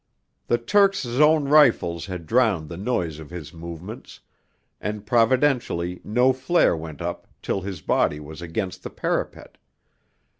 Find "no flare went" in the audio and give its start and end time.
6.03-7.03